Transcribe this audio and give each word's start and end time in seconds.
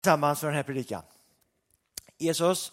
tillsammans 0.00 0.40
för 0.40 0.46
den 0.46 0.56
här 0.56 0.62
predikan. 0.62 1.02
Jesus, 2.18 2.72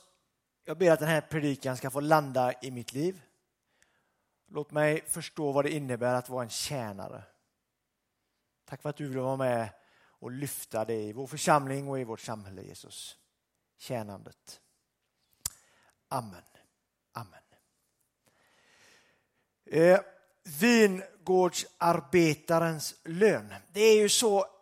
jag 0.63 0.77
ber 0.77 0.91
att 0.91 0.99
den 0.99 1.09
här 1.09 1.21
predikan 1.21 1.77
ska 1.77 1.89
få 1.89 1.99
landa 1.99 2.53
i 2.61 2.71
mitt 2.71 2.93
liv. 2.93 3.21
Låt 4.47 4.71
mig 4.71 5.03
förstå 5.07 5.51
vad 5.51 5.65
det 5.65 5.71
innebär 5.71 6.13
att 6.13 6.29
vara 6.29 6.43
en 6.43 6.49
tjänare. 6.49 7.23
Tack 8.65 8.81
för 8.81 8.89
att 8.89 8.97
du 8.97 9.07
vill 9.07 9.17
vara 9.17 9.35
med 9.35 9.69
och 10.19 10.31
lyfta 10.31 10.85
det 10.85 11.01
i 11.01 11.13
vår 11.13 11.27
församling 11.27 11.87
och 11.87 11.99
i 11.99 12.03
vårt 12.03 12.19
samhälle, 12.19 12.61
Jesus. 12.61 13.17
Tjänandet. 13.77 14.61
Amen. 16.07 16.43
Amen. 17.11 17.43
Eh, 19.65 19.99
vingårdsarbetarens 20.59 22.95
lön. 23.03 23.53
Det 23.71 23.81
är 23.81 24.01
ju 24.01 24.09
så 24.09 24.56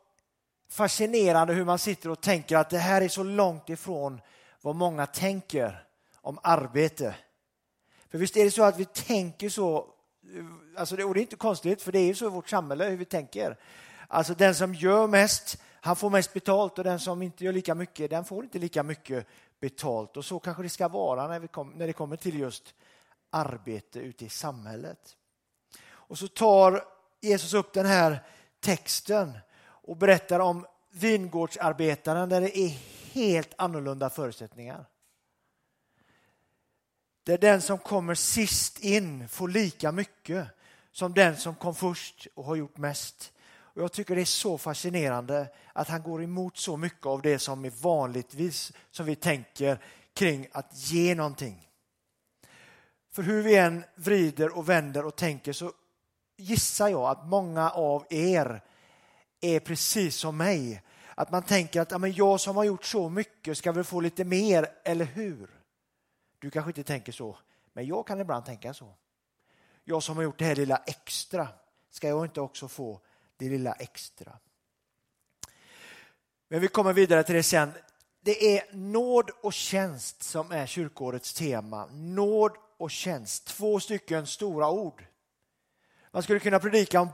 fascinerande 0.70 1.54
hur 1.54 1.66
man 1.66 1.80
sitter 1.80 2.10
och 2.10 2.22
tänker 2.22 2.58
att 2.58 2.70
det 2.70 2.78
här 2.78 3.02
är 3.02 3.08
så 3.08 3.24
långt 3.24 3.70
ifrån 3.70 4.22
vad 4.62 4.76
många 4.76 5.06
tänker 5.06 5.86
om 6.22 6.40
arbete. 6.44 7.16
För 8.10 8.18
visst 8.18 8.38
är 8.38 8.46
det 8.46 8.52
så 8.52 8.64
att 8.64 8.80
vi 8.80 8.86
tänker 8.86 9.50
så, 9.50 9.88
alltså 10.78 10.96
det, 10.96 11.04
och 11.04 11.14
det 11.14 11.20
är 11.20 11.22
inte 11.22 11.36
konstigt 11.36 11.82
för 11.82 11.92
det 11.92 12.00
är 12.00 12.06
ju 12.06 12.16
så 12.16 12.26
i 12.26 12.30
vårt 12.30 12.50
samhälle 12.50 12.86
hur 12.86 12.98
vi 12.98 13.06
tänker. 13.06 13.58
Alltså 14.08 14.34
den 14.34 14.56
som 14.56 14.74
gör 14.74 15.08
mest, 15.08 15.62
han 15.82 15.96
får 15.96 16.10
mest 16.10 16.34
betalt 16.34 16.78
och 16.78 16.84
den 16.84 17.00
som 17.00 17.22
inte 17.22 17.46
gör 17.46 17.54
lika 17.54 17.76
mycket, 17.76 18.10
den 18.10 18.26
får 18.26 18.44
inte 18.44 18.60
lika 18.60 18.84
mycket 18.84 19.28
betalt. 19.60 20.18
Och 20.18 20.26
så 20.26 20.40
kanske 20.40 20.64
det 20.64 20.70
ska 20.70 20.88
vara 20.88 21.28
när, 21.28 21.40
vi 21.40 21.48
kom, 21.48 21.70
när 21.70 21.88
det 21.88 21.94
kommer 21.94 22.18
till 22.18 22.40
just 22.40 22.74
arbete 23.30 24.00
ute 24.00 24.26
i 24.26 24.30
samhället. 24.30 25.16
Och 25.88 26.18
så 26.18 26.28
tar 26.28 26.84
Jesus 27.22 27.54
upp 27.54 27.74
den 27.74 27.86
här 27.86 28.24
texten 28.60 29.38
och 29.88 29.98
berättar 29.98 30.40
om 30.40 30.66
vingårdsarbetaren 30.92 32.30
där 32.30 32.42
det 32.42 32.58
är 32.60 32.70
helt 33.12 33.54
annorlunda 33.58 34.10
förutsättningar. 34.10 34.86
Där 37.24 37.38
den 37.38 37.62
som 37.62 37.78
kommer 37.78 38.16
sist 38.16 38.80
in 38.80 39.30
får 39.30 39.48
lika 39.48 39.92
mycket 39.92 40.48
som 40.92 41.14
den 41.14 41.38
som 41.38 41.56
kom 41.56 41.76
först 41.76 42.28
och 42.34 42.44
har 42.44 42.56
gjort 42.56 42.78
mest. 42.78 43.34
Och 43.48 43.82
jag 43.82 43.92
tycker 43.92 44.16
det 44.16 44.22
är 44.22 44.26
så 44.26 44.58
fascinerande 44.58 45.48
att 45.74 45.88
han 45.88 46.04
går 46.04 46.24
emot 46.24 46.58
så 46.58 46.78
mycket 46.78 47.06
av 47.06 47.22
det 47.22 47.40
som 47.40 47.66
är 47.66 47.74
vanligtvis 47.82 48.74
som 48.92 49.06
vi 49.06 49.16
tänker 49.16 49.80
kring 50.14 50.48
att 50.52 50.70
ge 50.74 51.16
någonting. 51.16 51.70
För 53.12 53.24
hur 53.24 53.44
vi 53.44 53.56
än 53.56 53.84
vrider 53.96 54.58
och 54.58 54.70
vänder 54.70 55.06
och 55.06 55.16
tänker 55.16 55.54
så 55.54 55.72
gissar 56.38 56.88
jag 56.88 57.10
att 57.10 57.28
många 57.28 57.70
av 57.70 58.06
er 58.10 58.62
är 59.46 59.60
precis 59.60 60.16
som 60.16 60.38
mig. 60.38 60.82
Att 61.16 61.32
man 61.32 61.44
tänker 61.44 61.82
att 61.82 61.92
ja, 61.92 61.98
men 61.98 62.14
jag 62.14 62.40
som 62.40 62.56
har 62.56 62.64
gjort 62.64 62.86
så 62.86 63.10
mycket 63.10 63.58
ska 63.58 63.72
väl 63.72 63.84
få 63.84 64.00
lite 64.00 64.24
mer, 64.24 64.68
eller 64.84 65.06
hur? 65.06 65.50
Du 66.40 66.52
kanske 66.52 66.70
inte 66.70 66.84
tänker 66.84 67.12
så, 67.12 67.38
men 67.74 67.86
jag 67.86 68.08
kan 68.08 68.22
ibland 68.22 68.46
tänka 68.46 68.74
så. 68.74 68.96
Jag 69.84 70.04
som 70.04 70.16
har 70.16 70.24
gjort 70.24 70.40
det 70.40 70.46
här 70.46 70.56
lilla 70.56 70.78
extra, 70.78 71.48
ska 71.90 72.08
jag 72.08 72.26
inte 72.26 72.42
också 72.42 72.68
få 72.68 73.00
det 73.38 73.50
lilla 73.50 73.74
extra? 73.74 74.38
Men 76.48 76.62
vi 76.62 76.68
kommer 76.68 76.94
vidare 76.94 77.24
till 77.24 77.36
det 77.36 77.44
sen. 77.44 77.72
Det 78.22 78.58
är 78.58 78.76
nåd 78.76 79.30
och 79.42 79.54
tjänst 79.54 80.24
som 80.24 80.52
är 80.52 80.66
kyrkårets 80.66 81.34
tema. 81.34 81.86
Nåd 81.92 82.52
och 82.78 82.92
tjänst, 82.92 83.46
två 83.46 83.80
stycken 83.80 84.28
stora 84.28 84.70
ord. 84.70 85.06
Man 86.12 86.24
skulle 86.24 86.40
kunna 86.40 86.60
predika 86.60 87.02
om, 87.02 87.10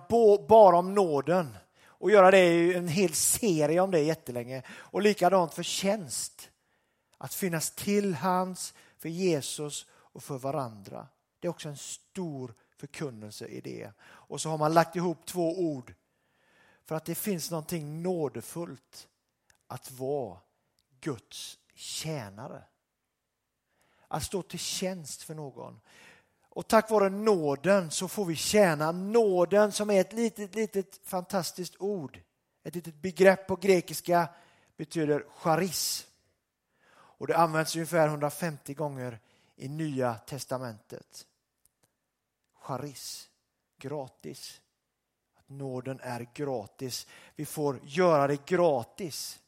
bara 0.48 0.78
om 0.78 0.94
nåden 0.94 1.58
och 2.02 2.12
göra 2.12 2.32
det 2.32 2.46
i 2.46 2.74
en 2.74 2.88
hel 2.88 3.14
serie 3.14 3.82
om 3.82 3.92
det 3.92 4.00
jättelänge. 4.00 4.64
Och 4.70 5.02
likadant 5.02 5.54
för 5.54 5.64
tjänst. 5.64 6.50
Att 7.18 7.34
finnas 7.34 7.72
till 7.72 8.14
hands 8.14 8.74
för 8.98 9.10
Jesus 9.10 9.86
och 9.92 10.24
för 10.24 10.38
varandra. 10.38 11.08
Det 11.40 11.48
är 11.48 11.50
också 11.50 11.70
en 11.70 11.78
stor 11.78 12.54
förkunnelse 12.78 13.48
i 13.48 13.62
det. 13.62 13.92
Och 14.02 14.42
så 14.42 14.50
har 14.50 14.58
man 14.58 14.74
lagt 14.74 14.96
ihop 14.96 15.26
två 15.26 15.60
ord 15.60 15.94
för 16.86 16.96
att 16.96 17.06
det 17.06 17.16
finns 17.16 17.52
någonting 17.52 18.02
nådefullt 18.02 19.08
att 19.68 19.92
vara 19.92 20.40
Guds 21.02 21.60
tjänare. 21.74 22.64
Att 24.08 24.24
stå 24.24 24.42
till 24.42 24.60
tjänst 24.60 25.24
för 25.24 25.36
någon. 25.36 25.82
Och 26.54 26.68
tack 26.68 26.90
vare 26.90 27.10
nåden 27.10 27.92
så 27.92 28.08
får 28.08 28.26
vi 28.26 28.36
tjäna 28.36 28.92
nåden 28.92 29.72
som 29.72 29.90
är 29.90 30.02
ett 30.02 30.14
litet, 30.14 30.56
litet 30.56 31.00
fantastiskt 31.04 31.76
ord. 31.80 32.20
Ett 32.64 32.76
litet 32.76 32.96
begrepp 32.96 33.48
på 33.48 33.56
grekiska 33.56 34.30
betyder 34.78 35.26
charis. 35.38 36.08
Och 36.92 37.28
det 37.28 37.38
används 37.38 37.76
ungefär 37.76 38.08
150 38.08 38.74
gånger 38.74 39.20
i 39.56 39.68
Nya 39.68 40.14
testamentet. 40.14 41.28
Charis, 42.62 43.30
gratis. 43.78 44.62
Att 45.36 45.50
nåden 45.50 46.00
är 46.04 46.28
gratis. 46.34 47.08
Vi 47.36 47.46
får 47.46 47.80
göra 47.84 48.28
det 48.28 48.46
gratis. 48.46 49.40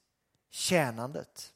Tjänandet. 0.50 1.53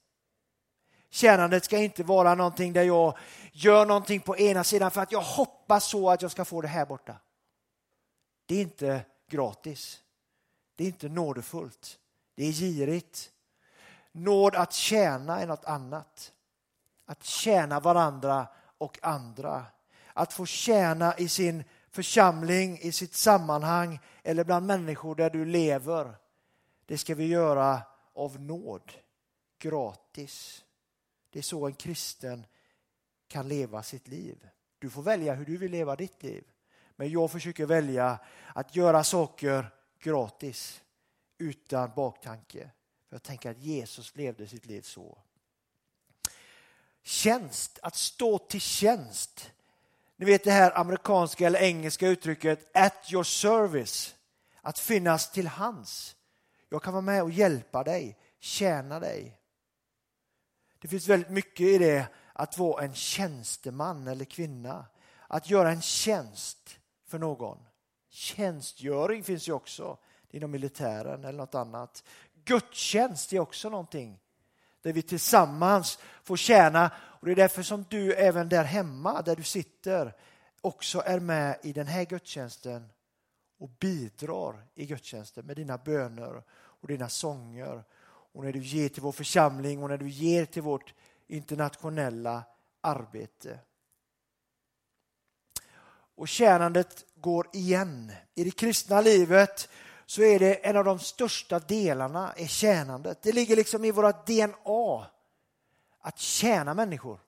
Tjänandet 1.18 1.64
ska 1.66 1.78
inte 1.78 2.04
vara 2.04 2.36
någonting 2.36 2.74
där 2.74 2.84
jag 2.84 3.18
gör 3.52 3.86
någonting 3.86 4.20
på 4.20 4.38
ena 4.38 4.64
sidan 4.64 4.92
för 4.92 5.02
att 5.02 5.12
jag 5.12 5.22
hoppas 5.22 5.90
så 5.90 6.10
att 6.10 6.22
jag 6.22 6.32
ska 6.32 6.46
få 6.46 6.62
det 6.62 6.68
här 6.68 6.86
borta. 6.86 7.16
Det 8.46 8.56
är 8.56 8.62
inte 8.62 9.06
gratis. 9.30 10.02
Det 10.76 10.84
är 10.84 10.88
inte 10.88 11.10
nådefullt. 11.10 12.00
Det 12.36 12.46
är 12.46 12.52
girigt. 12.52 13.32
Nåd 14.12 14.56
att 14.56 14.74
tjäna 14.74 15.42
är 15.42 15.48
något 15.48 15.66
annat. 15.66 16.32
Att 17.06 17.24
tjäna 17.24 17.80
varandra 17.80 18.48
och 18.78 19.00
andra. 19.02 19.66
Att 20.14 20.34
få 20.34 20.46
tjäna 20.46 21.18
i 21.18 21.28
sin 21.28 21.64
församling, 21.92 22.80
i 22.82 22.92
sitt 22.92 23.14
sammanhang 23.14 24.00
eller 24.24 24.44
bland 24.44 24.66
människor 24.66 25.16
där 25.16 25.30
du 25.30 25.46
lever. 25.46 26.16
Det 26.86 26.98
ska 26.98 27.16
vi 27.16 27.28
göra 27.28 27.82
av 28.14 28.42
nåd, 28.42 28.92
gratis. 29.60 30.64
Det 31.38 31.42
är 31.42 31.44
så 31.44 31.66
en 31.66 31.74
kristen 31.74 32.46
kan 33.28 33.48
leva 33.48 33.84
sitt 33.84 34.08
liv. 34.08 34.48
Du 34.80 34.90
får 34.90 35.02
välja 35.02 35.34
hur 35.34 35.46
du 35.46 35.58
vill 35.58 35.72
leva 35.72 35.96
ditt 35.96 36.24
liv. 36.24 36.44
Men 36.96 37.10
jag 37.10 37.32
försöker 37.32 37.66
välja 37.66 38.20
att 38.56 38.76
göra 38.76 39.04
saker 39.04 39.70
gratis 40.00 40.82
utan 41.38 41.92
baktanke. 41.96 42.70
För 43.10 43.16
Jag 43.16 43.24
tänker 43.24 43.52
att 43.52 43.58
Jesus 43.58 44.16
levde 44.16 44.48
sitt 44.48 44.66
liv 44.66 44.82
så. 44.82 45.18
Tjänst, 47.04 47.80
att 47.82 47.96
stå 47.96 48.38
till 48.38 48.62
tjänst. 48.62 49.52
Ni 50.16 50.26
vet 50.26 50.44
det 50.44 50.52
här 50.52 50.78
amerikanska 50.78 51.48
eller 51.48 51.60
engelska 51.60 52.08
uttrycket 52.08 52.76
at 52.78 53.14
your 53.14 53.24
service. 53.24 54.16
Att 54.62 54.80
finnas 54.80 55.32
till 55.32 55.48
hands. 55.48 56.16
Jag 56.70 56.84
kan 56.84 56.94
vara 56.94 57.02
med 57.02 57.24
och 57.24 57.32
hjälpa 57.32 57.84
dig, 57.84 58.18
tjäna 58.40 59.00
dig. 59.00 59.38
Det 60.80 60.88
finns 60.88 61.08
väldigt 61.08 61.30
mycket 61.30 61.66
i 61.68 61.78
det 61.78 62.08
att 62.34 62.58
vara 62.58 62.84
en 62.84 62.94
tjänsteman 62.94 64.08
eller 64.08 64.26
kvinna. 64.26 64.86
Att 65.28 65.50
göra 65.50 65.72
en 65.72 65.82
tjänst 65.82 66.80
för 67.06 67.20
någon. 67.20 67.58
Tjänstgöring 68.10 69.24
finns 69.24 69.48
ju 69.48 69.54
också 69.54 69.98
inom 70.30 70.52
militären 70.52 71.24
eller 71.24 71.38
något 71.38 71.56
annat. 71.56 72.04
Gudstjänst 72.46 73.34
är 73.34 73.40
också 73.40 73.70
någonting 73.70 74.20
där 74.82 74.94
vi 74.94 75.02
tillsammans 75.02 76.00
får 76.24 76.38
tjäna. 76.38 76.92
Och 76.98 77.26
Det 77.26 77.32
är 77.32 77.36
därför 77.36 77.64
som 77.64 77.86
du 77.90 78.14
även 78.14 78.50
där 78.50 78.64
hemma, 78.64 79.22
där 79.22 79.36
du 79.36 79.44
sitter, 79.44 80.14
också 80.62 81.02
är 81.06 81.20
med 81.20 81.60
i 81.64 81.74
den 81.74 81.88
här 81.88 82.06
gudstjänsten 82.06 82.90
och 83.60 83.70
bidrar 83.70 84.66
i 84.76 84.86
gudstjänsten 84.86 85.46
med 85.46 85.56
dina 85.56 85.78
böner 85.78 86.44
och 86.50 86.88
dina 86.88 87.10
sånger 87.10 87.84
och 88.38 88.44
när 88.44 88.54
du 88.54 88.60
ger 88.60 88.90
till 88.90 89.02
vår 89.02 89.12
församling 89.12 89.84
och 89.84 89.90
när 89.90 89.98
du 89.98 90.10
ger 90.10 90.46
till 90.46 90.62
vårt 90.62 90.94
internationella 91.28 92.44
arbete. 92.82 93.60
Och 96.16 96.28
tjänandet 96.28 97.06
går 97.16 97.50
igen. 97.54 98.12
I 98.36 98.44
det 98.44 98.52
kristna 98.52 99.02
livet 99.02 99.70
så 100.06 100.22
är 100.22 100.40
det 100.40 100.54
en 100.54 100.78
av 100.78 100.86
de 100.86 101.00
största 101.00 101.60
delarna 101.60 102.34
är 102.34 102.48
tjänandet. 102.48 103.22
Det 103.22 103.32
ligger 103.32 103.56
liksom 103.56 103.86
i 103.86 103.92
vårt 103.92 104.28
DNA 104.28 105.08
att 106.00 106.20
tjäna 106.20 106.74
människor. 106.74 107.20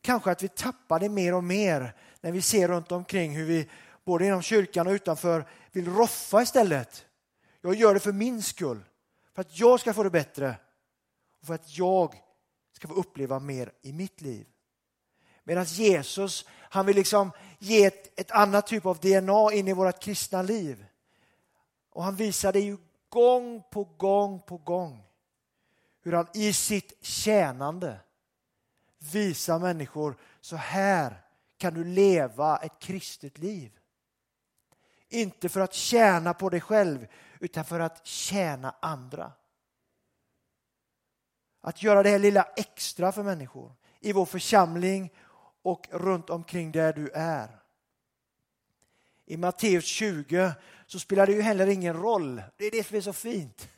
Kanske 0.00 0.30
att 0.30 0.42
vi 0.42 0.48
tappar 0.48 1.00
det 1.00 1.08
mer 1.08 1.34
och 1.34 1.44
mer 1.44 1.94
när 2.20 2.32
vi 2.32 2.42
ser 2.42 2.68
runt 2.68 2.92
omkring 2.92 3.36
hur 3.36 3.46
vi 3.46 3.70
både 4.04 4.26
inom 4.26 4.42
kyrkan 4.42 4.86
och 4.86 4.92
utanför 4.92 5.48
vill 5.72 5.88
roffa 5.94 6.42
istället. 6.42 7.06
Jag 7.60 7.74
gör 7.74 7.94
det 7.94 8.00
för 8.00 8.12
min 8.12 8.42
skull. 8.42 8.84
För 9.38 9.42
att 9.42 9.58
jag 9.58 9.80
ska 9.80 9.94
få 9.94 10.02
det 10.02 10.10
bättre 10.10 10.56
och 11.40 11.46
för 11.46 11.54
att 11.54 11.78
jag 11.78 12.22
ska 12.72 12.88
få 12.88 12.94
uppleva 12.94 13.38
mer 13.38 13.72
i 13.82 13.92
mitt 13.92 14.20
liv. 14.20 14.46
Medan 15.44 15.64
Jesus, 15.64 16.44
han 16.48 16.86
vill 16.86 16.96
liksom 16.96 17.30
ge 17.58 17.84
ett, 17.84 18.20
ett 18.20 18.30
annat 18.30 18.66
typ 18.66 18.86
av 18.86 18.98
DNA 18.98 19.52
in 19.52 19.68
i 19.68 19.72
vårt 19.72 20.02
kristna 20.02 20.42
liv. 20.42 20.86
Och 21.90 22.04
han 22.04 22.16
visar 22.16 22.52
det 22.52 22.60
ju 22.60 22.76
gång 23.08 23.62
på 23.70 23.84
gång 23.84 24.40
på 24.40 24.56
gång 24.56 25.04
hur 26.02 26.12
han 26.12 26.26
i 26.34 26.52
sitt 26.52 27.04
tjänande 27.04 28.00
visar 29.12 29.58
människor 29.58 30.16
så 30.40 30.56
här 30.56 31.22
kan 31.58 31.74
du 31.74 31.84
leva 31.84 32.56
ett 32.56 32.78
kristet 32.78 33.38
liv. 33.38 33.78
Inte 35.08 35.48
för 35.48 35.60
att 35.60 35.74
tjäna 35.74 36.34
på 36.34 36.50
dig 36.50 36.60
själv 36.60 37.06
utan 37.40 37.64
för 37.64 37.80
att 37.80 38.06
tjäna 38.06 38.74
andra. 38.80 39.32
Att 41.60 41.82
göra 41.82 42.02
det 42.02 42.10
här 42.10 42.18
lilla 42.18 42.42
extra 42.56 43.12
för 43.12 43.22
människor 43.22 43.72
i 44.00 44.12
vår 44.12 44.26
församling 44.26 45.12
och 45.62 45.88
runt 45.90 46.30
omkring 46.30 46.72
där 46.72 46.92
du 46.92 47.10
är. 47.14 47.48
I 49.26 49.36
Matteus 49.36 49.84
20 49.84 50.52
så 50.86 50.98
spelar 50.98 51.26
det 51.26 51.32
ju 51.32 51.42
heller 51.42 51.66
ingen 51.66 51.96
roll. 51.96 52.42
Det 52.56 52.64
är 52.64 52.70
det 52.70 52.86
som 52.86 52.96
är 52.96 53.00
så 53.00 53.12
fint. 53.12 53.68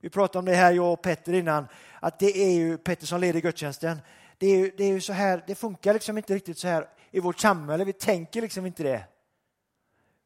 Vi 0.00 0.10
pratade 0.10 0.38
om 0.38 0.44
det 0.44 0.54
här, 0.54 0.72
jag 0.72 0.92
och 0.92 1.02
Petter 1.02 1.32
innan, 1.32 1.66
att 2.00 2.18
det 2.18 2.38
är 2.38 2.52
ju 2.52 2.78
Petter 2.78 3.06
som 3.06 3.20
leder 3.20 3.40
gudstjänsten. 3.40 4.00
Det 4.38 4.46
är, 4.46 4.56
ju, 4.56 4.72
det 4.76 4.84
är 4.84 4.88
ju 4.88 5.00
så 5.00 5.12
här, 5.12 5.44
det 5.46 5.54
funkar 5.54 5.94
liksom 5.94 6.18
inte 6.18 6.34
riktigt 6.34 6.58
så 6.58 6.68
här 6.68 6.88
i 7.10 7.20
vårt 7.20 7.40
samhälle. 7.40 7.84
Vi 7.84 7.92
tänker 7.92 8.42
liksom 8.42 8.66
inte 8.66 8.82
det. 8.82 9.04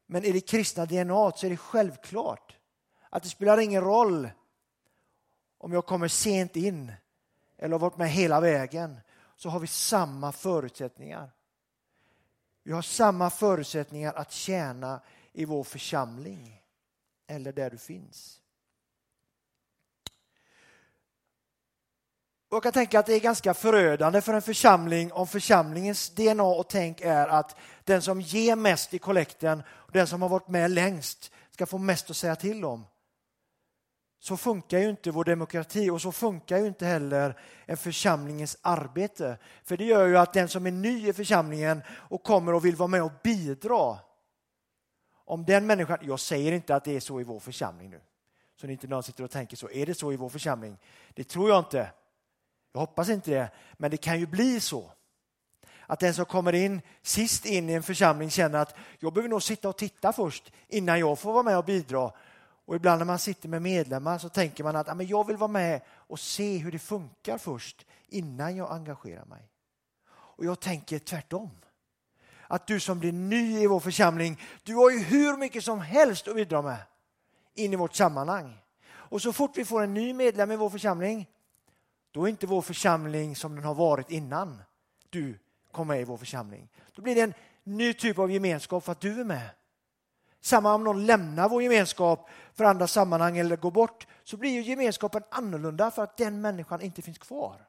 Men 0.07 0.23
i 0.23 0.31
det 0.31 0.41
kristna 0.41 0.85
DNA 0.85 1.31
så 1.31 1.45
är 1.45 1.49
det 1.49 1.57
självklart 1.57 2.57
att 3.09 3.23
det 3.23 3.29
spelar 3.29 3.57
ingen 3.57 3.81
roll 3.81 4.29
om 5.57 5.73
jag 5.73 5.85
kommer 5.85 6.07
sent 6.07 6.55
in 6.55 6.91
eller 7.57 7.71
har 7.71 7.79
varit 7.79 7.97
med 7.97 8.09
hela 8.09 8.39
vägen 8.39 8.99
så 9.35 9.49
har 9.49 9.59
vi 9.59 9.67
samma 9.67 10.31
förutsättningar. 10.31 11.31
Vi 12.63 12.71
har 12.71 12.81
samma 12.81 13.29
förutsättningar 13.29 14.13
att 14.13 14.31
tjäna 14.31 15.01
i 15.33 15.45
vår 15.45 15.63
församling 15.63 16.61
eller 17.27 17.53
där 17.53 17.69
du 17.69 17.77
finns. 17.77 18.41
Jag 22.49 22.63
kan 22.63 22.71
tänka 22.71 22.99
att 22.99 23.05
det 23.05 23.13
är 23.13 23.19
ganska 23.19 23.53
förödande 23.53 24.21
för 24.21 24.33
en 24.33 24.41
församling 24.41 25.11
om 25.11 25.27
församlingens 25.27 26.09
DNA 26.09 26.43
och 26.43 26.69
tänk 26.69 27.01
är 27.01 27.27
att 27.27 27.55
den 27.83 28.01
som 28.01 28.21
ger 28.21 28.55
mest 28.55 28.93
i 28.93 28.99
kollekten 28.99 29.63
och 29.69 29.91
den 29.91 30.07
som 30.07 30.21
har 30.21 30.29
varit 30.29 30.47
med 30.47 30.71
längst 30.71 31.31
ska 31.51 31.65
få 31.65 31.77
mest 31.77 32.09
att 32.09 32.17
säga 32.17 32.35
till 32.35 32.65
om. 32.65 32.85
Så 34.19 34.37
funkar 34.37 34.79
ju 34.79 34.89
inte 34.89 35.11
vår 35.11 35.23
demokrati 35.23 35.89
och 35.89 36.01
så 36.01 36.11
funkar 36.11 36.57
ju 36.57 36.67
inte 36.67 36.85
heller 36.85 37.39
en 37.65 37.77
församlingens 37.77 38.57
arbete. 38.61 39.37
För 39.63 39.77
det 39.77 39.85
gör 39.85 40.07
ju 40.07 40.17
att 40.17 40.33
den 40.33 40.49
som 40.49 40.67
är 40.67 40.71
ny 40.71 41.09
i 41.09 41.13
församlingen 41.13 41.81
och 41.89 42.23
kommer 42.23 42.53
och 42.53 42.65
vill 42.65 42.75
vara 42.75 42.87
med 42.87 43.03
och 43.03 43.11
bidra. 43.23 43.97
Om 45.25 45.45
den 45.45 45.67
människan, 45.67 45.97
jag 46.01 46.19
säger 46.19 46.51
inte 46.51 46.75
att 46.75 46.83
det 46.83 46.95
är 46.95 46.99
så 46.99 47.21
i 47.21 47.23
vår 47.23 47.39
församling 47.39 47.89
nu. 47.89 48.01
Så 48.61 48.67
inte 48.67 48.87
någon 48.87 49.03
sitter 49.03 49.23
och 49.23 49.31
tänker 49.31 49.57
så, 49.57 49.69
är 49.69 49.85
det 49.85 49.93
så 49.93 50.13
i 50.13 50.15
vår 50.15 50.29
församling? 50.29 50.77
Det 51.13 51.23
tror 51.23 51.49
jag 51.49 51.59
inte. 51.59 51.89
Jag 52.77 52.81
hoppas 52.81 53.09
inte 53.09 53.31
det, 53.31 53.49
men 53.77 53.91
det 53.91 53.97
kan 53.97 54.19
ju 54.19 54.25
bli 54.25 54.59
så. 54.59 54.91
Att 55.85 55.99
den 55.99 56.13
som 56.13 56.25
kommer 56.25 56.55
in 56.55 56.81
sist 57.01 57.45
in 57.45 57.69
i 57.69 57.73
en 57.73 57.83
församling 57.83 58.29
känner 58.29 58.59
att 58.59 58.75
jag 58.99 59.13
behöver 59.13 59.29
nog 59.29 59.43
sitta 59.43 59.69
och 59.69 59.77
titta 59.77 60.13
först 60.13 60.51
innan 60.67 60.99
jag 60.99 61.19
får 61.19 61.33
vara 61.33 61.43
med 61.43 61.57
och 61.57 61.65
bidra. 61.65 62.11
Och 62.65 62.75
ibland 62.75 62.99
när 62.99 63.05
man 63.05 63.19
sitter 63.19 63.49
med 63.49 63.61
medlemmar 63.61 64.17
så 64.17 64.29
tänker 64.29 64.63
man 64.63 64.75
att 64.75 65.09
jag 65.09 65.27
vill 65.27 65.37
vara 65.37 65.51
med 65.51 65.81
och 65.89 66.19
se 66.19 66.57
hur 66.57 66.71
det 66.71 66.79
funkar 66.79 67.37
först 67.37 67.85
innan 68.07 68.55
jag 68.55 68.71
engagerar 68.71 69.25
mig. 69.25 69.49
Och 70.09 70.45
jag 70.45 70.59
tänker 70.59 70.99
tvärtom. 70.99 71.49
Att 72.47 72.67
du 72.67 72.79
som 72.79 72.99
blir 72.99 73.11
ny 73.11 73.59
i 73.59 73.67
vår 73.67 73.79
församling, 73.79 74.41
du 74.63 74.75
har 74.75 74.89
ju 74.89 74.99
hur 74.99 75.37
mycket 75.37 75.63
som 75.63 75.79
helst 75.79 76.27
att 76.27 76.35
bidra 76.35 76.61
med 76.61 76.79
in 77.53 77.73
i 77.73 77.75
vårt 77.75 77.95
sammanhang. 77.95 78.57
Och 78.89 79.21
så 79.21 79.33
fort 79.33 79.57
vi 79.57 79.65
får 79.65 79.81
en 79.83 79.93
ny 79.93 80.13
medlem 80.13 80.51
i 80.51 80.55
vår 80.55 80.69
församling 80.69 81.27
då 82.17 82.23
är 82.23 82.29
inte 82.29 82.47
vår 82.47 82.61
församling 82.61 83.35
som 83.35 83.55
den 83.55 83.63
har 83.63 83.75
varit 83.75 84.11
innan 84.11 84.61
du 85.09 85.39
kom 85.71 85.87
med 85.87 86.01
i 86.01 86.03
vår 86.03 86.17
församling. 86.17 86.69
Då 86.95 87.01
blir 87.01 87.15
det 87.15 87.21
en 87.21 87.33
ny 87.63 87.93
typ 87.93 88.19
av 88.19 88.31
gemenskap 88.31 88.83
för 88.83 88.91
att 88.91 88.99
du 88.99 89.19
är 89.19 89.23
med. 89.23 89.49
Samma 90.41 90.73
om 90.73 90.83
någon 90.83 91.05
lämnar 91.05 91.49
vår 91.49 91.63
gemenskap 91.63 92.29
för 92.53 92.63
andra 92.63 92.87
sammanhang 92.87 93.37
eller 93.37 93.57
går 93.57 93.71
bort 93.71 94.07
så 94.23 94.37
blir 94.37 94.51
ju 94.51 94.61
gemenskapen 94.61 95.23
annorlunda 95.29 95.91
för 95.91 96.03
att 96.03 96.17
den 96.17 96.41
människan 96.41 96.81
inte 96.81 97.01
finns 97.01 97.17
kvar. 97.17 97.67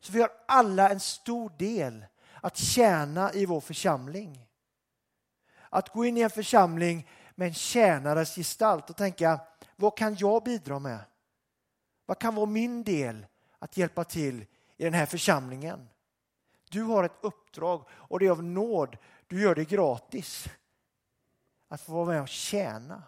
Så 0.00 0.12
vi 0.12 0.20
har 0.20 0.30
alla 0.48 0.90
en 0.90 1.00
stor 1.00 1.52
del 1.58 2.04
att 2.40 2.56
tjäna 2.56 3.32
i 3.32 3.46
vår 3.46 3.60
församling. 3.60 4.46
Att 5.68 5.92
gå 5.92 6.04
in 6.04 6.16
i 6.16 6.20
en 6.20 6.30
församling 6.30 7.08
med 7.34 7.48
en 7.48 7.54
tjänares 7.54 8.34
gestalt 8.34 8.90
och 8.90 8.96
tänka, 8.96 9.40
vad 9.76 9.96
kan 9.96 10.14
jag 10.14 10.44
bidra 10.44 10.78
med? 10.78 10.98
Vad 12.06 12.18
kan 12.18 12.34
vara 12.34 12.46
min 12.46 12.84
del 12.84 13.26
att 13.58 13.76
hjälpa 13.76 14.04
till 14.04 14.46
i 14.76 14.84
den 14.84 14.94
här 14.94 15.06
församlingen? 15.06 15.88
Du 16.70 16.82
har 16.82 17.04
ett 17.04 17.18
uppdrag 17.20 17.84
och 17.90 18.18
det 18.18 18.26
är 18.26 18.30
av 18.30 18.44
nåd. 18.44 18.96
Du 19.26 19.40
gör 19.40 19.54
det 19.54 19.64
gratis. 19.64 20.48
Att 21.68 21.80
få 21.80 21.92
vara 21.92 22.06
med 22.06 22.22
och 22.22 22.28
tjäna. 22.28 23.02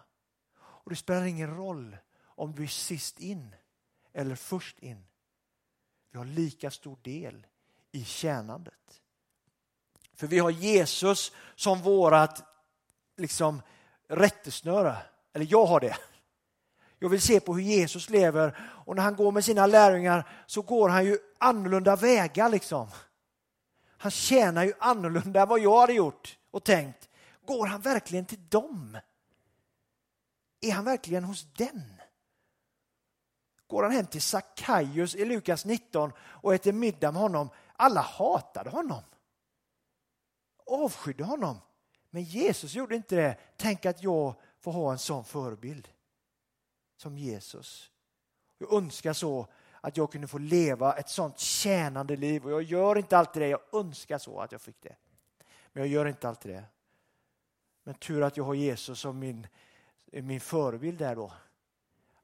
Och 0.59 0.89
det 0.89 0.95
spelar 0.95 1.25
ingen 1.25 1.55
roll 1.55 1.97
om 2.23 2.55
du 2.55 2.63
är 2.63 2.67
sist 2.67 3.19
in 3.19 3.55
eller 4.13 4.35
först 4.35 4.79
in. 4.79 5.05
Vi 6.11 6.17
har 6.17 6.25
lika 6.25 6.71
stor 6.71 6.97
del 7.01 7.47
i 7.91 8.03
tjänandet. 8.03 9.01
För 10.13 10.27
vi 10.27 10.39
har 10.39 10.49
Jesus 10.49 11.31
som 11.55 11.81
vårat 11.81 12.43
liksom, 13.17 13.61
rättesnöre. 14.07 14.97
Eller 15.33 15.47
jag 15.49 15.65
har 15.65 15.79
det. 15.79 15.97
Jag 16.99 17.09
vill 17.09 17.21
se 17.21 17.39
på 17.39 17.53
hur 17.53 17.61
Jesus 17.61 18.09
lever 18.09 18.57
och 18.85 18.95
när 18.95 19.03
han 19.03 19.15
går 19.15 19.31
med 19.31 19.45
sina 19.45 19.65
lärjungar 19.65 20.29
så 20.45 20.61
går 20.61 20.89
han 20.89 21.05
ju 21.05 21.17
annorlunda 21.37 21.95
vägar 21.95 22.49
liksom. 22.49 22.87
Han 23.97 24.11
tjänar 24.11 24.63
ju 24.63 24.73
annorlunda 24.79 25.41
än 25.41 25.47
vad 25.47 25.59
jag 25.59 25.79
hade 25.79 25.93
gjort 25.93 26.37
och 26.51 26.63
tänkt. 26.63 27.09
Går 27.45 27.67
han 27.67 27.81
verkligen 27.81 28.25
till 28.25 28.49
dem? 28.49 28.97
Är 30.61 30.71
han 30.71 30.85
verkligen 30.85 31.23
hos 31.23 31.53
den? 31.53 31.93
Går 33.67 33.83
han 33.83 33.91
hem 33.91 34.05
till 34.05 34.21
Sackaios 34.21 35.15
i 35.15 35.25
Lukas 35.25 35.65
19 35.65 36.11
och 36.19 36.53
äter 36.53 36.71
middag 36.71 37.11
med 37.11 37.21
honom? 37.21 37.49
Alla 37.73 38.01
hatade 38.01 38.69
honom. 38.69 39.01
Avskydde 40.65 41.23
honom. 41.23 41.57
Men 42.09 42.23
Jesus 42.23 42.73
gjorde 42.73 42.95
inte 42.95 43.15
det. 43.15 43.37
Tänk 43.57 43.85
att 43.85 44.03
jag 44.03 44.35
får 44.59 44.71
ha 44.71 44.91
en 44.91 44.99
sån 44.99 45.23
förebild 45.23 45.87
som 46.99 47.17
Jesus. 47.17 47.91
Jag 48.57 48.73
önskar 48.73 49.13
så 49.13 49.47
att 49.81 49.97
jag 49.97 50.11
kunde 50.11 50.27
få 50.27 50.37
leva 50.37 50.93
ett 50.93 51.09
sånt 51.09 51.39
tjänande 51.39 52.15
liv 52.15 52.45
och 52.45 52.51
jag 52.51 52.63
gör 52.63 52.97
inte 52.97 53.17
alltid 53.17 53.41
det. 53.41 53.47
Jag 53.47 53.61
önskar 53.73 54.17
så 54.17 54.39
att 54.39 54.51
jag 54.51 54.61
fick 54.61 54.81
det. 54.81 54.95
Men 55.73 55.83
jag 55.83 55.87
gör 55.87 56.05
inte 56.05 56.29
alltid 56.29 56.51
det. 56.51 56.63
Men 57.83 57.93
tur 57.93 58.21
att 58.21 58.37
jag 58.37 58.43
har 58.43 58.53
Jesus 58.53 58.99
som 58.99 59.19
min, 59.19 59.47
min 60.05 60.39
förebild 60.39 60.99
där 60.99 61.15
då. 61.15 61.33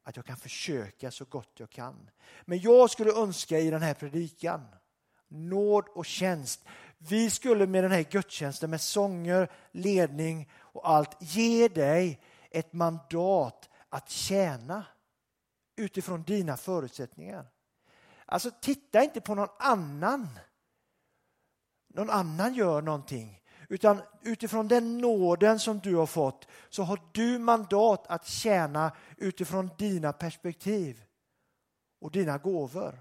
Att 0.04 0.16
jag 0.16 0.26
kan 0.26 0.38
försöka 0.38 1.12
så 1.12 1.26
gott 1.26 1.52
jag 1.56 1.70
kan. 1.70 2.10
Men 2.46 2.60
jag 2.60 2.90
skulle 2.90 3.12
önska 3.12 3.60
i 3.60 3.70
den 3.70 3.82
här 3.82 3.94
predikan 3.94 4.66
nåd 5.28 5.86
och 5.88 6.06
tjänst. 6.06 6.66
Vi 6.98 7.30
skulle 7.30 7.68
med 7.68 7.84
den 7.84 7.92
här 7.92 8.04
gudstjänsten 8.04 8.70
med 8.70 8.82
sånger, 8.82 9.52
ledning 9.72 10.50
och 10.60 10.90
allt 10.90 11.18
ge 11.20 11.68
dig 11.68 12.22
ett 12.50 12.74
mandat 12.74 13.70
att 13.90 14.10
tjäna 14.10 14.86
utifrån 15.76 16.24
dina 16.24 16.58
förutsättningar. 16.58 17.46
Alltså 18.26 18.52
titta 18.62 19.04
inte 19.04 19.22
på 19.22 19.36
någon 19.36 19.50
annan. 19.60 20.40
Någon 21.88 22.10
annan 22.10 22.54
gör 22.54 22.82
någonting. 22.82 23.42
Utan 23.70 24.02
utifrån 24.22 24.68
den 24.68 24.98
nåden 24.98 25.60
som 25.60 25.80
du 25.80 25.96
har 25.96 26.06
fått 26.06 26.48
så 26.70 26.84
har 26.84 27.00
du 27.12 27.40
mandat 27.40 28.08
att 28.08 28.28
tjäna 28.28 28.92
utifrån 29.18 29.70
dina 29.78 30.14
perspektiv 30.14 31.04
och 32.00 32.12
dina 32.12 32.38
gåvor. 32.38 33.00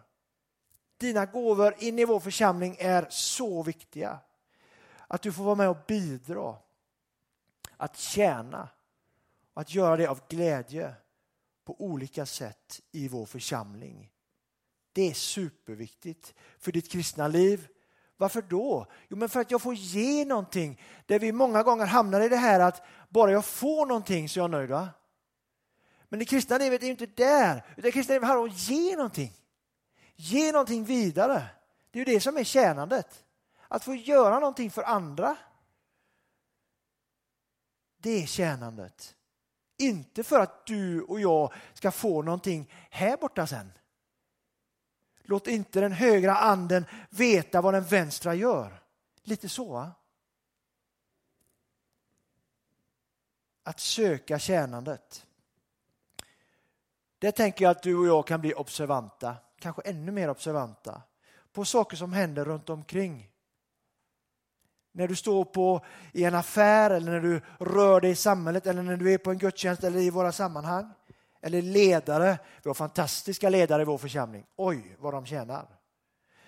Dina 0.96 1.26
gåvor 1.26 1.74
in 1.78 1.98
i 1.98 2.04
vår 2.04 2.20
församling 2.20 2.76
är 2.78 3.06
så 3.10 3.62
viktiga. 3.62 4.18
Att 5.06 5.22
du 5.22 5.32
får 5.32 5.44
vara 5.44 5.54
med 5.54 5.68
och 5.68 5.84
bidra. 5.86 6.56
Att 7.76 7.96
tjäna. 7.96 8.68
Att 9.54 9.74
göra 9.74 9.96
det 9.96 10.06
av 10.06 10.20
glädje 10.28 10.94
på 11.64 11.80
olika 11.80 12.26
sätt 12.26 12.80
i 12.92 13.08
vår 13.08 13.26
församling. 13.26 14.10
Det 14.92 15.10
är 15.10 15.14
superviktigt 15.14 16.34
för 16.58 16.72
ditt 16.72 16.90
kristna 16.90 17.28
liv. 17.28 17.68
Varför 18.16 18.42
då? 18.42 18.86
Jo, 19.08 19.16
men 19.16 19.28
för 19.28 19.40
att 19.40 19.50
jag 19.50 19.62
får 19.62 19.74
ge 19.74 20.24
någonting. 20.24 20.82
Där 21.06 21.18
vi 21.18 21.32
många 21.32 21.62
gånger 21.62 21.86
hamnar 21.86 22.20
i 22.20 22.28
det 22.28 22.36
här 22.36 22.60
att 22.60 22.82
bara 23.08 23.30
jag 23.30 23.44
får 23.44 23.86
någonting 23.86 24.28
så 24.28 24.40
är 24.40 24.42
jag 24.42 24.50
nöjd. 24.50 24.70
Va? 24.70 24.88
Men 26.08 26.18
det 26.18 26.24
kristna 26.24 26.58
livet 26.58 26.82
är 26.82 26.86
inte 26.86 27.06
där. 27.06 27.56
utan 27.70 27.82
Det 27.82 27.92
kristna 27.92 28.12
livet 28.12 28.28
handlar 28.28 28.44
om 28.44 28.50
att 28.50 28.68
ge 28.68 28.96
någonting. 28.96 29.32
Ge 30.16 30.52
någonting 30.52 30.84
vidare. 30.84 31.46
Det 31.90 32.00
är 32.00 32.06
ju 32.06 32.14
det 32.14 32.20
som 32.20 32.36
är 32.36 32.44
tjänandet. 32.44 33.24
Att 33.68 33.84
få 33.84 33.94
göra 33.94 34.38
någonting 34.38 34.70
för 34.70 34.82
andra. 34.82 35.36
Det 37.96 38.22
är 38.22 38.26
tjänandet 38.26 39.16
inte 39.76 40.22
för 40.22 40.40
att 40.40 40.66
du 40.66 41.02
och 41.02 41.20
jag 41.20 41.52
ska 41.74 41.90
få 41.90 42.22
någonting 42.22 42.72
här 42.90 43.16
borta 43.16 43.46
sen. 43.46 43.72
Låt 45.22 45.46
inte 45.46 45.80
den 45.80 45.92
högra 45.92 46.36
anden 46.36 46.84
veta 47.10 47.60
vad 47.60 47.74
den 47.74 47.84
vänstra 47.84 48.34
gör. 48.34 48.82
Lite 49.22 49.48
så. 49.48 49.72
Va? 49.72 49.92
Att 53.62 53.80
söka 53.80 54.38
tjänandet. 54.38 55.26
Det 57.18 57.32
tänker 57.32 57.64
jag 57.64 57.70
att 57.70 57.82
du 57.82 57.96
och 57.96 58.06
jag 58.06 58.26
kan 58.26 58.40
bli 58.40 58.54
observanta, 58.54 59.36
kanske 59.58 59.82
ännu 59.82 60.12
mer 60.12 60.30
observanta, 60.30 61.02
på 61.52 61.64
saker 61.64 61.96
som 61.96 62.12
händer 62.12 62.44
runt 62.44 62.70
omkring. 62.70 63.30
När 64.96 65.08
du 65.08 65.16
står 65.16 65.44
på, 65.44 65.84
i 66.12 66.24
en 66.24 66.34
affär 66.34 66.90
eller 66.90 67.12
när 67.12 67.20
du 67.20 67.40
rör 67.58 68.00
dig 68.00 68.10
i 68.10 68.14
samhället 68.14 68.66
eller 68.66 68.82
när 68.82 68.96
du 68.96 69.12
är 69.12 69.18
på 69.18 69.30
en 69.30 69.38
gudstjänst 69.38 69.84
eller 69.84 69.98
i 69.98 70.10
våra 70.10 70.32
sammanhang. 70.32 70.92
Eller 71.42 71.62
ledare. 71.62 72.38
Vi 72.62 72.70
har 72.70 72.74
fantastiska 72.74 73.48
ledare 73.48 73.82
i 73.82 73.84
vår 73.84 73.98
församling. 73.98 74.46
Oj, 74.56 74.96
vad 74.98 75.14
de 75.14 75.26
tjänar. 75.26 75.66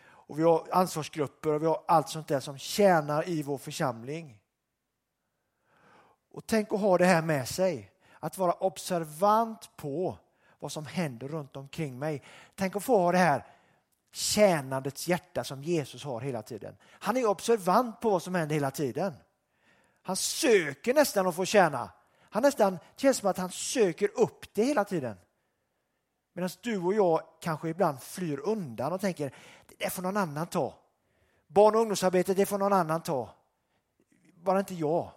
Och 0.07 0.39
vi 0.39 0.43
har 0.43 0.67
ansvarsgrupper 0.71 1.53
och 1.53 1.63
vi 1.63 1.67
har 1.67 1.85
allt 1.89 2.09
sånt 2.09 2.29
där 2.29 2.41
som 2.41 2.59
tjänar 2.59 3.29
i 3.29 3.43
vår 3.43 3.59
församling. 3.59 4.39
Och 6.33 6.47
tänk 6.47 6.73
att 6.73 6.81
ha 6.81 6.99
det 6.99 7.05
här 7.05 7.23
med 7.23 7.49
sig. 7.49 7.91
Att 8.21 8.39
vara 8.39 8.53
observant 8.53 9.77
på 9.77 10.19
vad 10.59 10.73
som 10.73 10.87
händer 10.87 11.29
runt 11.29 11.57
omkring 11.57 11.99
mig. 11.99 12.23
Tänk 12.55 12.77
att 12.77 12.85
få 12.85 12.99
ha 12.99 13.13
det 13.13 13.19
här 13.19 13.45
tjänandets 14.13 15.09
hjärta 15.09 15.45
som 15.45 15.63
Jesus 15.63 16.05
har 16.05 16.21
hela 16.21 16.43
tiden. 16.43 16.77
Han 16.91 17.17
är 17.17 17.27
observant 17.27 18.01
på 18.01 18.11
vad 18.11 18.23
som 18.23 18.35
händer 18.35 18.55
hela 18.55 18.71
tiden. 18.71 19.15
Han 20.03 20.17
söker 20.17 20.95
nästan 20.95 21.27
att 21.27 21.37
få 21.37 21.45
tjäna. 21.45 21.91
Han 22.21 22.43
nästan 22.43 22.79
känns 22.97 23.17
som 23.17 23.31
att 23.31 23.39
han 23.39 23.51
söker 23.51 24.11
upp 24.21 24.55
det 24.55 24.65
hela 24.65 24.85
tiden. 24.85 25.17
Medan 26.33 26.51
du 26.61 26.79
och 26.79 26.95
jag 26.95 27.21
kanske 27.41 27.69
ibland 27.69 28.03
flyr 28.03 28.41
undan 28.45 28.93
och 28.93 29.01
tänker 29.01 29.35
det 29.79 29.91
får 29.91 30.03
någon 30.03 30.17
annan 30.17 30.47
ta. 30.47 30.75
Barn 31.47 31.75
och 31.75 31.81
ungdomsarbetet 31.81 32.37
det 32.37 32.47
får 32.47 32.59
någon 32.59 32.73
annan 32.73 33.03
ta. 33.03 33.31
Bara 34.43 34.59
inte 34.59 34.75
jag. 34.75 35.11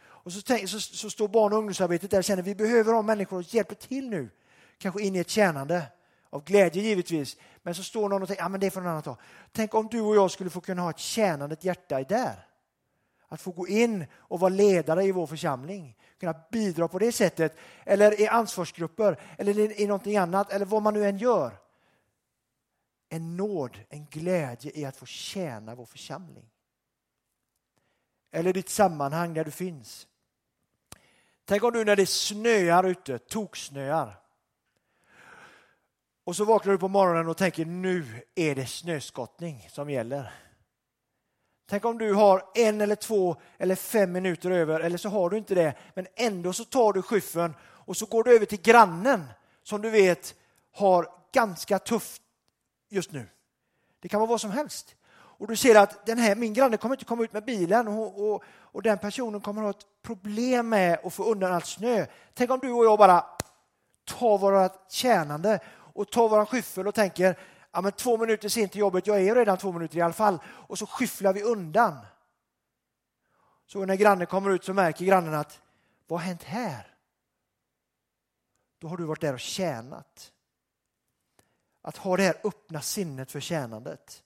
Och 0.00 0.32
så, 0.32 0.42
tänk, 0.42 0.68
så, 0.68 0.80
så 0.80 1.10
står 1.10 1.28
barn 1.28 1.52
och 1.52 1.58
ungdomsarbetet 1.58 2.10
där 2.10 2.18
och 2.18 2.24
känner 2.24 2.42
vi 2.42 2.54
behöver 2.54 2.92
ha 2.92 3.02
människor 3.02 3.42
som 3.42 3.56
hjälper 3.56 3.74
till 3.74 4.10
nu. 4.10 4.30
Kanske 4.78 5.02
in 5.02 5.16
i 5.16 5.18
ett 5.18 5.30
tjänande. 5.30 5.82
Av 6.34 6.44
glädje 6.44 6.82
givetvis. 6.82 7.36
Men 7.62 7.74
så 7.74 7.82
står 7.82 8.08
någon 8.08 8.22
och 8.22 8.28
tänker, 8.28 8.44
ja 8.44 8.48
men 8.48 8.60
det 8.60 8.70
får 8.70 8.80
någon 8.80 8.90
annan 8.90 9.02
ta. 9.02 9.16
Tänk 9.52 9.74
om 9.74 9.88
du 9.90 10.00
och 10.00 10.16
jag 10.16 10.30
skulle 10.30 10.50
få 10.50 10.60
kunna 10.60 10.82
ha 10.82 10.90
ett 10.90 10.98
tjänande 10.98 11.56
hjärta 11.60 12.00
i 12.00 12.04
där. 12.04 12.46
Att 13.28 13.40
få 13.40 13.50
gå 13.50 13.68
in 13.68 14.06
och 14.14 14.40
vara 14.40 14.48
ledare 14.48 15.04
i 15.04 15.12
vår 15.12 15.26
församling. 15.26 15.96
Kunna 16.20 16.34
bidra 16.50 16.88
på 16.88 16.98
det 16.98 17.12
sättet. 17.12 17.56
Eller 17.84 18.20
i 18.20 18.28
ansvarsgrupper. 18.28 19.20
Eller 19.38 19.80
i 19.80 19.86
någonting 19.86 20.16
annat. 20.16 20.52
Eller 20.52 20.66
vad 20.66 20.82
man 20.82 20.94
nu 20.94 21.06
än 21.06 21.18
gör. 21.18 21.58
En 23.08 23.36
nåd, 23.36 23.78
en 23.88 24.06
glädje 24.06 24.72
i 24.74 24.84
att 24.84 24.96
få 24.96 25.06
tjäna 25.06 25.74
vår 25.74 25.86
församling. 25.86 26.50
Eller 28.30 28.52
ditt 28.52 28.68
sammanhang 28.68 29.34
där 29.34 29.44
du 29.44 29.50
finns. 29.50 30.06
Tänk 31.44 31.62
om 31.62 31.72
du 31.72 31.84
när 31.84 31.96
det 31.96 32.06
snöar 32.06 32.84
ute, 32.84 33.18
toksnöar. 33.18 34.23
Och 36.24 36.36
så 36.36 36.44
vaknar 36.44 36.72
du 36.72 36.78
på 36.78 36.88
morgonen 36.88 37.28
och 37.28 37.36
tänker 37.36 37.64
nu 37.64 38.04
är 38.34 38.54
det 38.54 38.66
snöskottning 38.66 39.68
som 39.70 39.90
gäller. 39.90 40.32
Tänk 41.68 41.84
om 41.84 41.98
du 41.98 42.14
har 42.14 42.44
en 42.54 42.80
eller 42.80 42.94
två 42.94 43.36
eller 43.58 43.74
fem 43.74 44.12
minuter 44.12 44.50
över 44.50 44.80
eller 44.80 44.98
så 44.98 45.08
har 45.08 45.30
du 45.30 45.38
inte 45.38 45.54
det 45.54 45.74
men 45.94 46.06
ändå 46.16 46.52
så 46.52 46.64
tar 46.64 46.92
du 46.92 47.02
skyffen 47.02 47.54
och 47.62 47.96
så 47.96 48.06
går 48.06 48.24
du 48.24 48.36
över 48.36 48.46
till 48.46 48.60
grannen 48.60 49.24
som 49.62 49.82
du 49.82 49.90
vet 49.90 50.34
har 50.72 51.08
ganska 51.32 51.78
tufft 51.78 52.22
just 52.88 53.12
nu. 53.12 53.26
Det 54.00 54.08
kan 54.08 54.20
vara 54.20 54.30
vad 54.30 54.40
som 54.40 54.50
helst. 54.50 54.94
Och 55.12 55.48
du 55.48 55.56
ser 55.56 55.74
att 55.74 56.06
den 56.06 56.18
här, 56.18 56.34
min 56.34 56.54
granne 56.54 56.76
kommer 56.76 56.94
inte 56.94 57.04
komma 57.04 57.24
ut 57.24 57.32
med 57.32 57.44
bilen 57.44 57.88
och, 57.88 58.30
och, 58.30 58.42
och 58.46 58.82
den 58.82 58.98
personen 58.98 59.40
kommer 59.40 59.62
ha 59.62 59.70
ett 59.70 59.86
problem 60.02 60.68
med 60.68 60.98
att 61.04 61.14
få 61.14 61.24
undan 61.24 61.52
allt 61.52 61.66
snö. 61.66 62.06
Tänk 62.34 62.50
om 62.50 62.58
du 62.62 62.72
och 62.72 62.84
jag 62.84 62.98
bara 62.98 63.24
tar 64.04 64.38
vårt 64.38 64.90
tjänande 64.90 65.60
och 65.94 66.10
tar 66.10 66.28
vår 66.28 66.44
skyffel 66.44 66.88
och 66.88 66.94
tänker 66.94 67.38
ja, 67.72 67.80
men 67.80 67.92
två 67.92 68.16
minuter 68.16 68.48
sent 68.48 68.72
till 68.72 68.80
jobbet, 68.80 69.06
jag 69.06 69.22
är 69.22 69.34
redan 69.34 69.58
två 69.58 69.72
minuter 69.72 69.98
i 69.98 70.00
alla 70.00 70.12
fall. 70.12 70.38
Och 70.46 70.78
så 70.78 70.86
skyfflar 70.86 71.32
vi 71.32 71.42
undan. 71.42 71.98
Så 73.66 73.86
när 73.86 73.96
grannen 73.96 74.26
kommer 74.26 74.50
ut 74.50 74.64
så 74.64 74.74
märker 74.74 75.04
grannen 75.04 75.34
att 75.34 75.60
vad 76.06 76.20
har 76.20 76.26
hänt 76.26 76.42
här? 76.42 76.96
Då 78.78 78.88
har 78.88 78.96
du 78.96 79.04
varit 79.04 79.20
där 79.20 79.32
och 79.32 79.40
tjänat. 79.40 80.32
Att 81.82 81.96
ha 81.96 82.16
det 82.16 82.22
här 82.22 82.36
öppna 82.44 82.80
sinnet 82.80 83.30
för 83.30 83.40
tjänandet. 83.40 84.22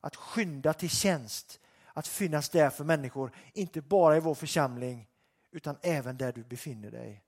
Att 0.00 0.16
skynda 0.16 0.72
till 0.72 0.90
tjänst. 0.90 1.60
Att 1.92 2.08
finnas 2.08 2.48
där 2.48 2.70
för 2.70 2.84
människor, 2.84 3.32
inte 3.52 3.80
bara 3.80 4.16
i 4.16 4.20
vår 4.20 4.34
församling 4.34 5.08
utan 5.50 5.76
även 5.82 6.16
där 6.16 6.32
du 6.32 6.44
befinner 6.44 6.90
dig. 6.90 7.24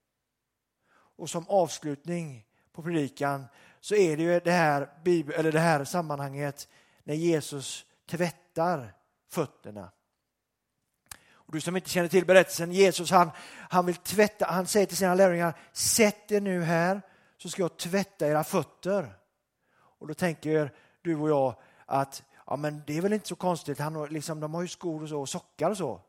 Och 0.92 1.30
som 1.30 1.48
avslutning 1.48 2.46
på 2.72 2.82
predikan 2.82 3.44
så 3.80 3.94
är 3.94 4.16
det 4.16 4.22
ju 4.22 4.40
det 4.40 4.52
här, 4.52 4.88
eller 5.34 5.52
det 5.52 5.60
här 5.60 5.84
sammanhanget 5.84 6.68
när 7.04 7.14
Jesus 7.14 7.86
tvättar 8.10 8.94
fötterna. 9.30 9.90
Och 11.50 11.52
du 11.52 11.60
som 11.60 11.76
inte 11.76 11.90
känner 11.90 12.08
till 12.08 12.26
berättelsen, 12.26 12.72
Jesus 12.72 13.10
han, 13.10 13.30
han 13.70 13.86
vill 13.86 13.96
tvätta, 13.96 14.46
han 14.46 14.66
säger 14.66 14.86
till 14.86 14.96
sina 14.96 15.14
lärjungar, 15.14 15.58
sätt 15.72 16.32
er 16.32 16.40
nu 16.40 16.62
här 16.62 17.02
så 17.36 17.48
ska 17.48 17.62
jag 17.62 17.76
tvätta 17.76 18.26
era 18.26 18.44
fötter. 18.44 19.14
Och 19.72 20.06
då 20.06 20.14
tänker 20.14 20.72
du 21.02 21.16
och 21.16 21.30
jag 21.30 21.54
att 21.86 22.22
ja, 22.46 22.56
men 22.56 22.82
det 22.86 22.98
är 22.98 23.02
väl 23.02 23.12
inte 23.12 23.28
så 23.28 23.36
konstigt, 23.36 23.78
han, 23.78 24.04
liksom, 24.04 24.40
de 24.40 24.54
har 24.54 24.62
ju 24.62 24.68
skor 24.68 25.02
och, 25.02 25.08
så, 25.08 25.20
och 25.20 25.28
sockar 25.28 25.70
och 25.70 25.76
så. 25.76 26.00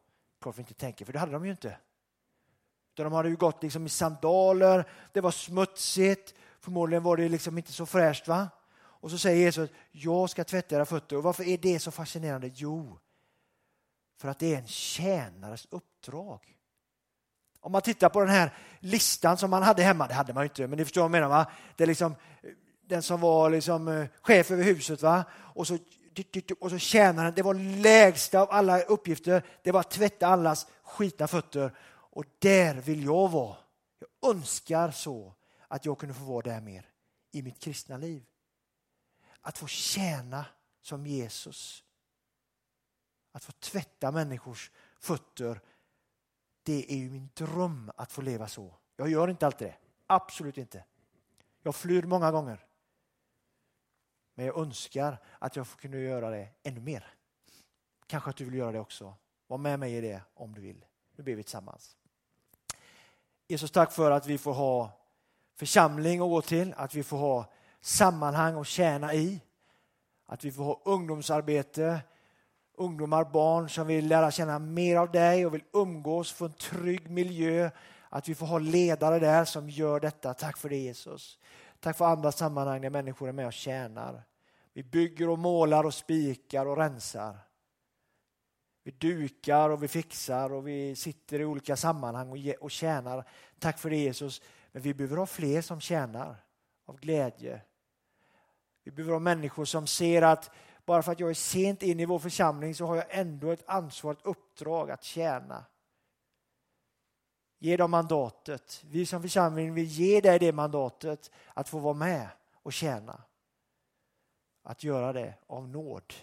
Klart 0.41 0.57
vi 0.57 0.61
inte 0.61 0.73
tänker, 0.73 1.05
för 1.05 1.13
det 1.13 1.19
hade 1.19 1.31
de 1.31 1.45
ju 1.45 1.51
inte. 1.51 1.77
De 2.93 3.13
hade 3.13 3.29
ju 3.29 3.35
gått 3.35 3.63
liksom 3.63 3.85
i 3.85 3.89
sandaler, 3.89 4.87
det 5.11 5.21
var 5.21 5.31
smutsigt, 5.31 6.33
Förmodligen 6.61 7.03
var 7.03 7.17
det 7.17 7.29
liksom 7.29 7.57
inte 7.57 7.71
så 7.71 7.85
fräscht. 7.85 8.27
va? 8.27 8.49
Och 8.73 9.11
så 9.11 9.17
säger 9.17 9.41
Jesus, 9.41 9.69
jag 9.91 10.29
ska 10.29 10.43
tvätta 10.43 10.75
era 10.75 10.85
fötter. 10.85 11.15
Och 11.15 11.23
varför 11.23 11.43
är 11.43 11.57
det 11.57 11.79
så 11.79 11.91
fascinerande? 11.91 12.51
Jo, 12.53 12.99
för 14.17 14.27
att 14.27 14.39
det 14.39 14.53
är 14.53 14.57
en 14.57 14.67
tjänares 14.67 15.67
uppdrag. 15.69 16.57
Om 17.59 17.71
man 17.71 17.81
tittar 17.81 18.09
på 18.09 18.19
den 18.19 18.29
här 18.29 18.53
listan 18.79 19.37
som 19.37 19.49
man 19.49 19.63
hade 19.63 19.83
hemma, 19.83 20.07
det 20.07 20.13
hade 20.13 20.33
man 20.33 20.43
ju 20.43 20.45
inte, 20.45 20.67
men 20.67 20.77
ni 20.77 20.85
förstår 20.85 21.01
vad 21.01 21.05
jag 21.05 21.11
menar 21.11 21.29
va? 21.29 21.51
Det 21.75 21.83
är 21.83 21.87
liksom 21.87 22.11
eh, 22.11 22.49
den 22.87 23.01
som 23.01 23.21
var 23.21 23.49
liksom 23.49 23.87
eh, 23.87 24.07
chef 24.21 24.51
över 24.51 24.63
huset 24.63 25.01
va? 25.01 25.23
Och 25.33 25.67
så, 25.67 25.77
och 26.59 26.69
så 26.69 26.77
tjänaren, 26.77 27.33
det 27.35 27.41
var 27.41 27.53
lägsta 27.53 28.41
av 28.41 28.51
alla 28.51 28.81
uppgifter, 28.81 29.45
det 29.63 29.71
var 29.71 29.79
att 29.79 29.91
tvätta 29.91 30.27
allas 30.27 30.67
skitna 30.83 31.27
fötter. 31.27 31.77
Och 32.13 32.25
där 32.39 32.75
vill 32.75 33.03
jag 33.03 33.29
vara. 33.29 33.55
Jag 33.99 34.35
önskar 34.35 34.91
så 34.91 35.33
att 35.71 35.85
jag 35.85 35.97
kunde 35.97 36.15
få 36.15 36.23
vara 36.23 36.41
där 36.41 36.61
mer 36.61 36.89
i 37.31 37.41
mitt 37.41 37.59
kristna 37.59 37.97
liv. 37.97 38.25
Att 39.41 39.57
få 39.57 39.67
tjäna 39.67 40.45
som 40.81 41.07
Jesus. 41.07 41.83
Att 43.31 43.43
få 43.43 43.51
tvätta 43.51 44.11
människors 44.11 44.71
fötter. 44.99 45.61
Det 46.63 46.91
är 46.91 46.97
ju 46.97 47.09
min 47.09 47.29
dröm 47.33 47.91
att 47.95 48.11
få 48.11 48.21
leva 48.21 48.47
så. 48.47 48.75
Jag 48.95 49.09
gör 49.09 49.27
inte 49.27 49.45
alltid 49.45 49.67
det. 49.67 49.77
Absolut 50.07 50.57
inte. 50.57 50.85
Jag 51.63 51.75
flyr 51.75 52.03
många 52.03 52.31
gånger. 52.31 52.65
Men 54.33 54.45
jag 54.45 54.57
önskar 54.57 55.17
att 55.39 55.55
jag 55.55 55.67
kunde 55.67 55.99
göra 55.99 56.29
det 56.29 56.49
ännu 56.63 56.81
mer. 56.81 57.13
Kanske 58.07 58.29
att 58.29 58.37
du 58.37 58.45
vill 58.45 58.53
göra 58.53 58.71
det 58.71 58.79
också. 58.79 59.15
Var 59.47 59.57
med 59.57 59.79
mig 59.79 59.95
i 59.95 60.01
det 60.01 60.21
om 60.33 60.53
du 60.53 60.61
vill. 60.61 60.85
Nu 61.15 61.23
ber 61.23 61.35
vi 61.35 61.43
tillsammans. 61.43 61.97
Jesus, 63.47 63.71
tack 63.71 63.91
för 63.91 64.11
att 64.11 64.25
vi 64.27 64.37
får 64.37 64.53
ha 64.53 65.00
församling 65.55 66.21
att 66.21 66.29
gå 66.29 66.41
till, 66.41 66.73
att 66.77 66.95
vi 66.95 67.03
får 67.03 67.17
ha 67.17 67.51
sammanhang 67.81 68.59
att 68.59 68.67
tjäna 68.67 69.13
i. 69.13 69.41
Att 70.25 70.43
vi 70.43 70.51
får 70.51 70.63
ha 70.63 70.81
ungdomsarbete, 70.85 71.99
ungdomar, 72.77 73.23
barn 73.23 73.69
som 73.69 73.87
vill 73.87 74.07
lära 74.07 74.31
känna 74.31 74.59
mer 74.59 74.97
av 74.97 75.11
dig 75.11 75.45
och 75.45 75.53
vill 75.53 75.63
umgås, 75.73 76.31
få 76.31 76.45
en 76.45 76.53
trygg 76.53 77.09
miljö. 77.09 77.69
Att 78.09 78.29
vi 78.29 78.35
får 78.35 78.45
ha 78.45 78.59
ledare 78.59 79.19
där 79.19 79.45
som 79.45 79.69
gör 79.69 79.99
detta. 79.99 80.33
Tack 80.33 80.57
för 80.57 80.69
det 80.69 80.77
Jesus. 80.77 81.39
Tack 81.79 81.97
för 81.97 82.05
andra 82.05 82.31
sammanhang 82.31 82.81
där 82.81 82.89
människor 82.89 83.29
är 83.29 83.31
med 83.31 83.47
och 83.47 83.53
tjänar. 83.53 84.23
Vi 84.73 84.83
bygger 84.83 85.29
och 85.29 85.39
målar 85.39 85.83
och 85.83 85.93
spikar 85.93 86.65
och 86.65 86.77
rensar. 86.77 87.37
Vi 88.83 88.91
dukar 88.91 89.69
och 89.69 89.83
vi 89.83 89.87
fixar 89.87 90.53
och 90.53 90.67
vi 90.67 90.95
sitter 90.95 91.39
i 91.39 91.45
olika 91.45 91.75
sammanhang 91.75 92.55
och 92.59 92.71
tjänar. 92.71 93.25
Tack 93.59 93.79
för 93.79 93.89
det 93.89 93.97
Jesus. 93.97 94.41
Men 94.71 94.81
vi 94.81 94.93
behöver 94.93 95.17
ha 95.17 95.25
fler 95.25 95.61
som 95.61 95.81
tjänar 95.81 96.35
av 96.85 96.99
glädje. 96.99 97.61
Vi 98.83 98.91
behöver 98.91 99.13
ha 99.13 99.19
människor 99.19 99.65
som 99.65 99.87
ser 99.87 100.21
att 100.21 100.51
bara 100.85 101.03
för 101.03 101.11
att 101.11 101.19
jag 101.19 101.29
är 101.29 101.33
sent 101.33 101.83
in 101.83 101.99
i 101.99 102.05
vår 102.05 102.19
församling 102.19 102.75
så 102.75 102.85
har 102.85 102.95
jag 102.95 103.05
ändå 103.09 103.51
ett 103.51 103.63
ansvar, 103.69 104.13
ett 104.13 104.25
uppdrag 104.25 104.91
att 104.91 105.03
tjäna. 105.03 105.65
Ge 107.59 107.77
dem 107.77 107.91
mandatet. 107.91 108.83
Vi 108.89 109.05
som 109.05 109.21
församling 109.21 109.73
vill 109.73 109.85
ge 109.85 110.21
dig 110.21 110.39
det 110.39 110.51
mandatet 110.51 111.31
att 111.53 111.69
få 111.69 111.79
vara 111.79 111.93
med 111.93 112.29
och 112.53 112.73
tjäna. 112.73 113.23
Att 114.63 114.83
göra 114.83 115.13
det 115.13 115.35
av 115.47 115.67
nåd. 115.67 116.13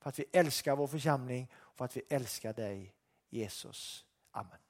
För 0.00 0.08
att 0.08 0.18
vi 0.18 0.24
älskar 0.32 0.76
vår 0.76 0.86
församling 0.86 1.52
och 1.54 1.76
för 1.76 1.84
att 1.84 1.96
vi 1.96 2.02
älskar 2.08 2.52
dig 2.52 2.94
Jesus. 3.28 4.04
Amen. 4.30 4.69